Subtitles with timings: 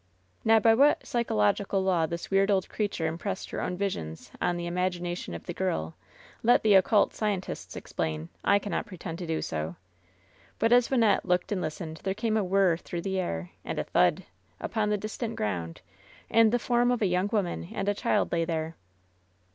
[0.43, 4.57] N'ow by what psychological law this weird old crea ture impressed her own visions on
[4.57, 5.93] the imagination of the girl,
[6.41, 8.27] let the occult scientists explain.
[8.43, 9.75] I cannot pre tend to do so.
[10.57, 13.19] But as Wynnette looked and listened, there came a whir r r r through the
[13.19, 14.27] air, and a thud d d
[14.59, 15.81] upon the dis tant ground,
[16.31, 18.75] and the form of a young woman and a child lay there.